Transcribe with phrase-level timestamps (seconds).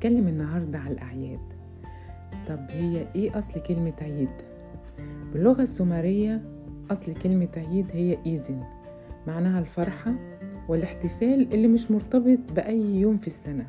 [0.00, 1.52] هنتكلم النهاردة على الأعياد.
[2.48, 4.28] طب هي إيه أصل كلمة عيد؟
[5.32, 6.42] باللغة السومرية
[6.90, 8.60] أصل كلمة عيد هي إيزن
[9.26, 10.14] معناها الفرحة
[10.68, 13.66] والاحتفال اللي مش مرتبط بأي يوم في السنة.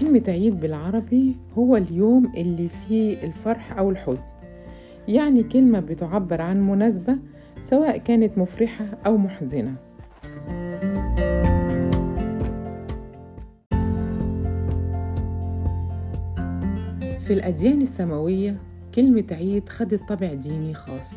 [0.00, 4.28] كلمة عيد بالعربي هو اليوم اللي فيه الفرح أو الحزن.
[5.08, 7.18] يعني كلمة بتعبر عن مناسبة
[7.60, 9.74] سواء كانت مفرحة أو محزنة.
[17.18, 18.56] في الأديان السماوية
[18.94, 21.14] كلمة عيد خدت طابع ديني خاص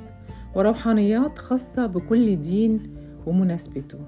[0.56, 2.96] وروحانيات خاصة بكل دين
[3.26, 4.00] ومناسبته.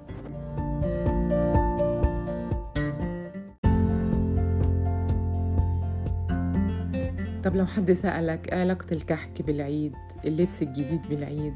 [7.44, 9.92] طب لو حد سألك علاقة الكحك بالعيد
[10.24, 11.54] اللبس الجديد بالعيد؟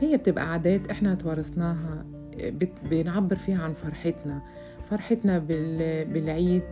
[0.00, 2.04] هي بتبقى عادات إحنا اتورثناها
[2.36, 4.42] بت- بنعبر فيها عن فرحتنا.
[4.84, 6.62] فرحتنا بال- بالعيد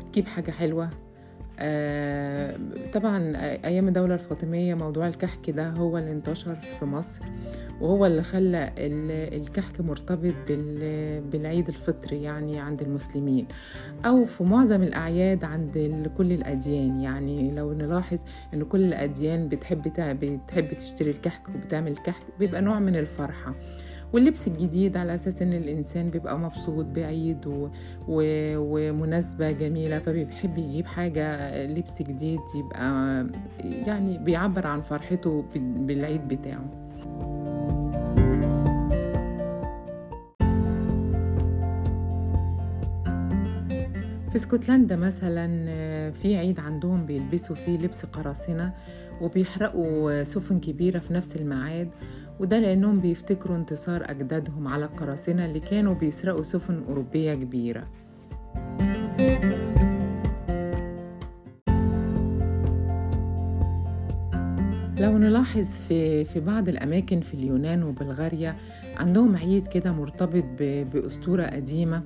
[0.00, 0.90] بتجيب حاجة حلوة.
[2.92, 7.22] طبعا أيام الدولة الفاطمية موضوع الكحك ده هو اللي انتشر في مصر
[7.80, 13.46] وهو اللي خلى ال- الكحك مرتبط بال- بالعيد الفطري يعني عند المسلمين
[14.06, 17.00] أو في معظم الأعياد عند كل الأديان.
[17.00, 18.18] يعني لو نلاحظ
[18.54, 19.82] إن كل الأديان بتحب
[20.22, 23.54] بتحب تشتري الكحك وبتعمل كحك بيبقى نوع من الفرحة.
[24.12, 27.68] واللبس الجديد على أساس إن الإنسان بيبقى مبسوط بعيد و...
[28.08, 28.22] و...
[28.58, 33.26] ومناسبة جميلة فبيحب يجيب حاجة لبس جديد يبقى
[33.64, 36.64] يعني بيعبر عن فرحته بال- بالعيد بتاعه.
[44.30, 45.46] في اسكتلندا مثلا
[46.10, 48.72] في عيد عندهم بيلبسوا فيه لبس قراصنة
[49.20, 51.88] وبيحرقوا سفن كبيرة في نفس الميعاد
[52.40, 57.84] وده لأنهم بيفتكروا انتصار أجدادهم على القراصنة اللي كانوا بيسرقوا سفن أوروبية كبيرة.
[64.98, 68.56] لو نلاحظ في في بعض الأماكن في اليونان وبلغاريا
[68.96, 72.02] عندهم عيد كده مرتبط ب- بأسطورة قديمة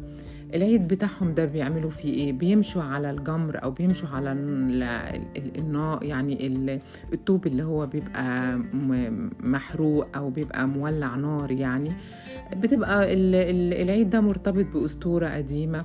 [0.55, 4.83] العيد بتاعهم ده بيعملوا فيه إيه؟ بيمشوا على الجمر أو بيمشوا على ال-
[5.37, 6.81] ال- النار يعني ال-
[7.13, 8.59] الطوب اللي هو بيبقى
[9.41, 11.93] محروق أو بيبقى مولع نار يعني.
[12.57, 15.85] بتبقى ال- ال- العيد ده مرتبط بأسطورة قديمة.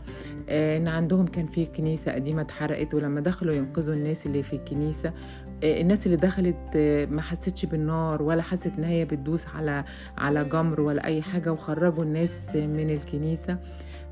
[0.50, 5.14] آه، إن عندهم كان في كنيسة قديمة اتحرقت ولما دخلوا ينقذوا الناس اللي في الكنيسة
[5.64, 9.84] آه، الناس اللي دخلت آه، ما حستش بالنار ولا حست إن هي بتدوس على
[10.18, 13.58] على جمر ولا أي حاجة وخرجوا الناس من الكنيسة.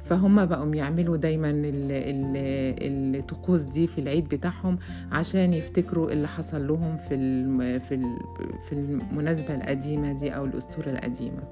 [0.06, 4.78] فهم بقوا يعملوا دايما ال- ال- الطقوس دي في العيد بتاعهم
[5.12, 7.16] عشان يفتكروا اللي حصل لهم في
[7.80, 8.18] في ال-
[8.70, 11.44] في المناسبة القديمة دي أو الأسطورة القديمة.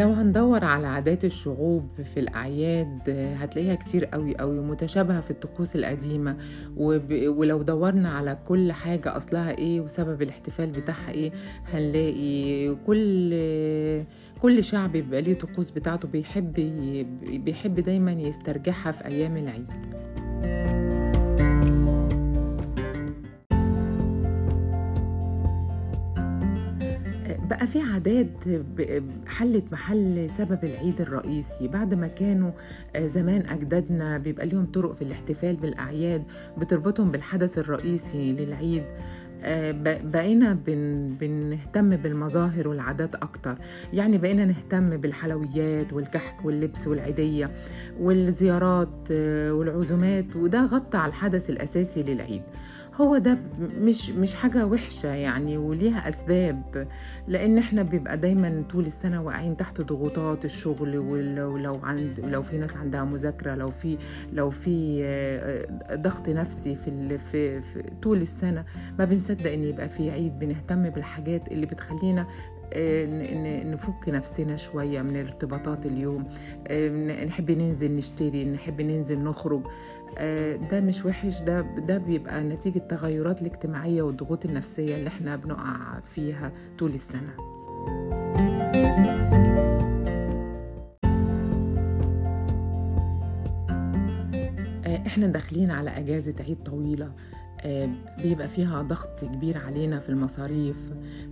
[0.00, 6.36] لو هندور على عادات الشعوب في الأعياد هتلاقيها كتير قوي قوي متشابهة في الطقوس القديمة
[6.76, 7.12] وب...
[7.12, 11.32] ولو دورنا على كل حاجة أصلها إيه وسبب الاحتفال بتاعها إيه
[11.72, 13.30] هنلاقي كل
[14.42, 16.52] كل شعب بيبقى ليه طقوس بتاعته بيحب.
[17.44, 19.66] بيحب دايما يسترجعها في أيام العيد
[27.60, 28.44] بقى في عادات
[29.26, 31.68] حلت محل سبب العيد الرئيسي.
[31.68, 32.50] بعد ما كانوا
[32.96, 36.22] آه، زمان أجدادنا بيبقى ليهم طرق في الاحتفال بالأعياد
[36.58, 38.84] بتربطهم بالحدث الرئيسي للعيد.
[39.42, 39.72] آه،
[40.04, 43.58] بقينا بن بنهتم بالمظاهر والعادات أكتر.
[43.92, 47.50] يعني بقينا نهتم بالحلويات والكحك واللبس والعيدية
[48.00, 52.42] والزيارات آه، والعزومات وده غطى على الحدث الأساسي للعيد.
[53.00, 56.88] هو ده مش مش حاجة وحشة يعني وليها أسباب
[57.28, 62.58] لأن إحنا بيبقى دايما طول السنة واقعين تحت ضغوطات الشغل ولو لو عند لو في
[62.58, 63.98] ناس عندها مذاكرة لو في
[64.32, 68.64] لو في آه، ضغط نفسي في, في, في طول السنة
[68.98, 72.26] ما بنصدق إن يبقى في عيد بنهتم بالحاجات اللي بتخلينا
[73.64, 76.28] نفك نفسنا شوية من ارتباطات اليوم.
[76.66, 79.62] آه، نحب ننزل نشتري نحب ننزل نخرج.
[80.18, 86.00] آه، ده مش وحش ده ده بيبقى نتيجة التغيرات الاجتماعية والضغوط النفسية اللي إحنا بنقع
[86.00, 87.34] فيها طول السنة.
[94.86, 97.06] آه، إحنا داخلين على أجازة عيد طويلة.
[97.06, 97.39] آه،
[98.22, 100.76] بيبقى فيها ضغط كبير علينا في المصاريف.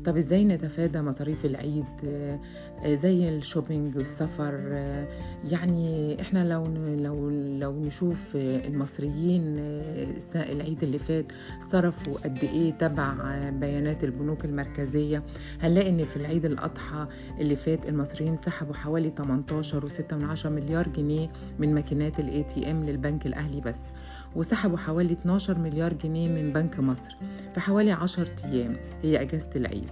[0.04, 2.40] طب إزاي نتفادى مصاريف العيد؟ آه،
[2.84, 4.54] آه، زي الشوبينج والسفر
[5.50, 6.64] يعني إحنا لو
[6.96, 9.42] لو لو نشوف المصريين
[10.36, 13.14] العيد اللي فات صرفوا قد إيه تبع
[13.50, 15.22] بيانات البنوك المركزية.
[15.60, 17.06] هنلاقي إن في العيد الأضحى
[17.40, 21.28] اللي فات المصريين سحبوا حوالي 18 و6 مليار جنيه
[21.58, 23.80] من ماكينات ال ATM للبنك الأهلي بس.
[24.36, 27.16] وسحبوا حوالي 12 مليار جنيه من بنك مصر
[27.54, 28.76] في حوالي 10 أيام.
[29.02, 29.90] هي أجازة العيد.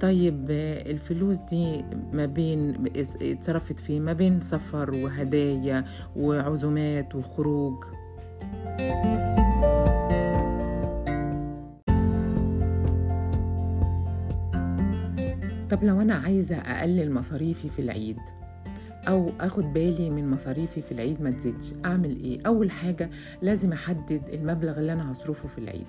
[0.00, 0.46] طيب
[0.86, 5.84] الفلوس دي ما بين اتصرفت في ما بين سفر وهدايا
[6.16, 7.84] وعزومات وخروج.
[15.70, 18.18] طب لو أنا عايزة أقلل مصاريفي في العيد
[19.08, 21.74] أو آخد بالي من مصاريفي في العيد ما تزيدش.
[21.84, 23.10] أعمل إيه؟ أول حاجة
[23.42, 25.86] لازم أحدد المبلغ اللي أنا هصرفه في العيد.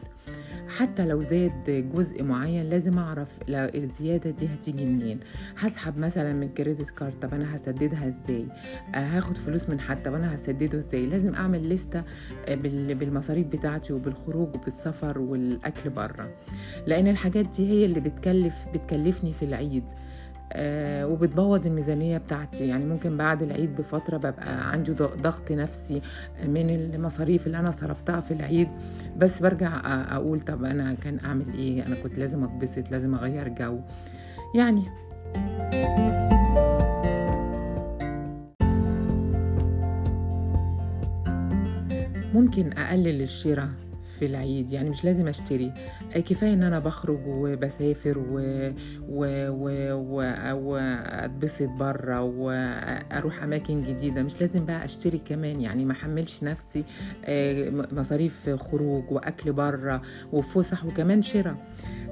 [0.68, 5.20] حتى لو زاد جزء معين لازم أعرف الزيادة دي هتيجي منين.
[5.58, 8.46] هسحب مثلا من كريدت كارد طب أنا هسددها إزاي؟
[8.96, 12.04] آه هاخد فلوس من حد طب أنا هسدده إزاي؟ لازم أعمل لستة
[12.48, 12.56] آه،
[12.94, 16.30] بالمصاريف بتاعتي وبالخروج وبالسفر والأكل بره.
[16.88, 19.84] لأن الحاجات دي هي اللي بتكلف بتكلفني في العيد.
[20.52, 22.68] آه وبتبوظ الميزانية بتاعتي.
[22.68, 26.02] يعني ممكن بعد العيد بفترة ببقى عندي ضغط نفسي
[26.48, 28.68] من المصاريف اللي أنا صرفتها في العيد.
[29.18, 29.82] بس برجع
[30.16, 33.80] أقول طب أنا كان أعمل إيه؟ أنا كنت لازم أتبسط لازم أغير جو.
[34.56, 34.84] يعني
[42.34, 43.70] ممكن أقلل الشراء.
[44.24, 45.74] في العيد يعني مش لازم أشتري
[46.16, 48.20] كفاية إن أنا بخرج وبسافر.
[50.54, 56.84] واتبسط بره وأروح أماكن جديدة مش لازم بقى أشتري كمان يعني ما أحملش نفسي
[57.26, 61.56] آه، مصاريف خروج وأكل بره وفسح وكمان شراء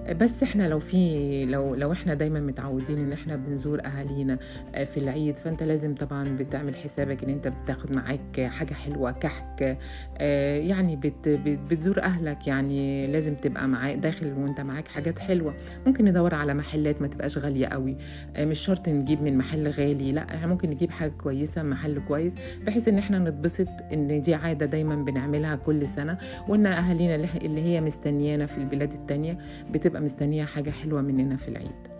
[0.09, 4.37] بس إحنا لو في لو لو إحنا دايما متعودين إن إحنا بنزور أهالينا
[4.75, 9.77] آه، في العيد فأنت لازم طبعا بتعمل حسابك إن أنت بتاخد معاك حاجة حلوة كحك
[10.17, 11.27] آه، يعني بت
[11.69, 15.53] بتزور أهلك يعني لازم تبقى معاك داخل وأنت معاك حاجات حلوة.
[15.87, 17.97] ممكن ندور على محلات ما تبقاش غالية قوي
[18.35, 22.33] آه، مش شرط نجيب من محل غالي لأ إحنا ممكن نجيب حاجة كويسة محل كويس
[22.65, 26.17] بحيث إن إحنا نتبسط إن دي عادة دايما بنعملها كل سنة
[26.47, 29.37] وإن أهالينا اللي هي مستنيانا في البلاد التانية
[29.71, 31.91] بتبقى مستنية حاجة حلوة مننا في العيد.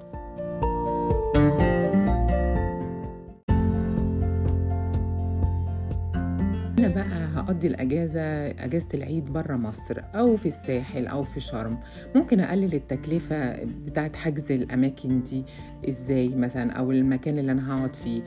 [6.79, 11.77] أنا بقى هقضي الأجازة أجازة العيد برا مصر أو في الساحل أو في شرم.
[12.15, 15.43] ممكن أقلل التكلفة بتاعت حجز الأماكن دي
[15.89, 18.21] إزاي مثلا أو المكان اللي أنا هقعد فيه.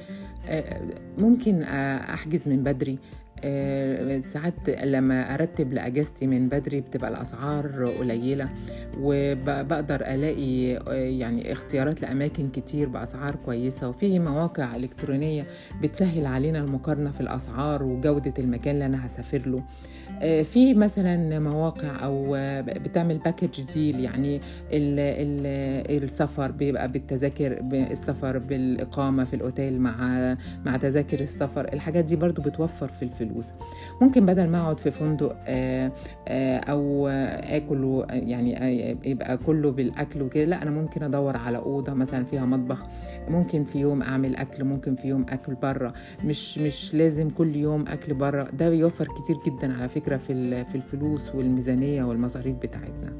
[0.48, 0.80] آه،
[1.18, 2.98] ممكن أحجز من بدري.
[4.20, 8.48] ساعات لما أرتب لأجازتي من بدري بتبقى الأسعار قليلة
[9.00, 15.46] وبقدر ألاقي آه، يعني اختيارات لأماكن كتير بأسعار كويسة وفي مواقع إلكترونية
[15.82, 19.62] بتسهل علينا المقارنة في الأسعار وجودة المكان اللي أنا هسافر له.
[20.22, 24.36] آه، في مثلا مواقع أو بتعمل باكج ديل يعني
[24.72, 30.36] ال ال السفر بيبقى بالتذاكر السفر بالإقامة في الأوتيل مع
[30.66, 33.33] مع تذاكر السفر الحاجات دي برضو بتوفر في الفلوس.
[34.00, 35.92] ممكن بدل ما أقعد في فندق آه،
[36.28, 42.24] آه، أو آكل يعني يبقى كله بالأكل وكده لا أنا ممكن أدور على أوضة مثلا
[42.24, 42.82] فيها مطبخ.
[43.28, 45.92] ممكن في يوم أعمل أكل ممكن في يوم أكل بره
[46.24, 51.34] مش مش لازم كل يوم أكل بره ده بيوفر كتير جدا على فكرة في الفلوس
[51.34, 53.12] والميزانية والمصاريف بتاعتنا.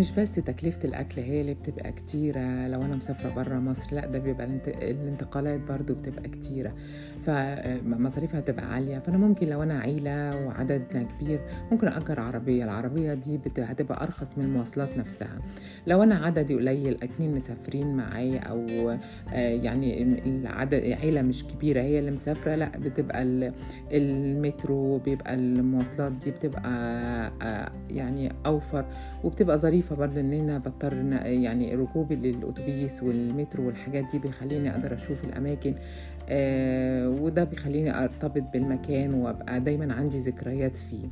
[0.00, 4.18] مش بس تكلفة الأكل هي اللي بتبقى كتيرة لو أنا مسافرة برا مصر لأ ده
[4.18, 6.74] بيبقى الانتقالات برضو بتبقى كتيرة.
[7.22, 8.98] فمصاريفها تبقى عالية.
[8.98, 11.40] فأنا ممكن لو أنا عيلة وعددنا كبير
[11.72, 12.64] ممكن أجر عربية.
[12.64, 15.38] العربية دي هتبقى أرخص من المواصلات نفسها.
[15.86, 18.98] لو أنا عددي قليل اتنين مسافرين معايا أو آه،
[19.34, 23.22] يعني العدد عيلة مش كبيرة هي اللي مسافرة لأ بتبقى
[23.92, 26.70] المترو بيبقى المواصلات دي بتبقى
[27.42, 28.84] آه، يعني أوفر
[29.24, 30.94] وبتبقى ظريفة برضه إن أنا بضطر
[31.24, 35.74] يعني ركوبي للأتوبيس والمترو والحاجات دي بيخليني أقدر أشوف الأماكن
[36.28, 41.06] آه وده بيخليني أرتبط بالمكان وأبقى دايما عندي ذكريات فيه.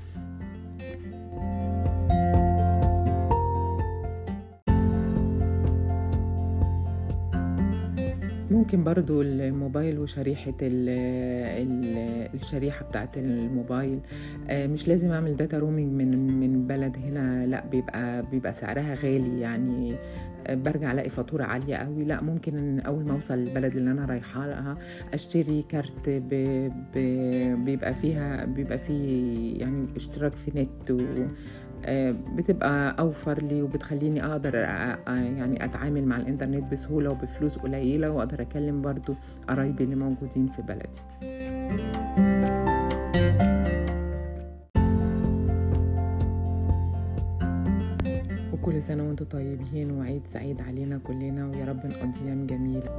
[8.51, 10.89] ممكن برضو الموبايل وشريحة ال
[11.69, 11.97] ال
[12.35, 13.99] الشريحة بتاعت الموبايل.
[14.49, 19.41] آه، مش لازم أعمل data roaming من من بلد هنا لأ بيبقى بيبقى سعرها غالي
[19.41, 19.95] يعني.
[20.47, 24.05] آه، برجع ألاقي فاتورة عالية قوي لأ ممكن إن أول ما أوصل البلد اللي أنا
[24.07, 24.77] رايحة لها
[25.15, 26.29] أشتري كارت ب
[26.95, 26.99] ب
[27.65, 30.99] بيبقى فيها بيبقى فيه يعني اشتراك في نت و
[32.37, 34.57] بتبقى أوفر لي وبتخليني أقدر أ-
[35.07, 39.15] أ- يعني أتعامل مع الإنترنت بسهولة وبفلوس قليلة وأقدر أكلم برضو
[39.49, 40.99] قرايبي اللي موجودين في بلدي.
[48.53, 52.91] وكل سنة وأنتم طيبين وعيد سعيد علينا كلنا ويا رب نقضي أيام جميلة.